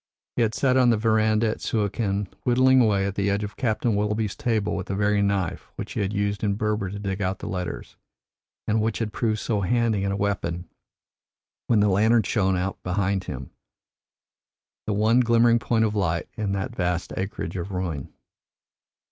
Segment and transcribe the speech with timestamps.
[0.35, 3.93] He had sat on the verandah at Suakin, whittling away at the edge of Captain
[3.95, 7.37] Willoughby's table with the very knife which he had used in Berber to dig out
[7.37, 7.97] the letters,
[8.67, 10.67] and which had proved so handy a weapon
[11.67, 13.51] when the lantern shone out behind him
[14.87, 18.11] the one glimmering point of light in that vast acreage of ruin.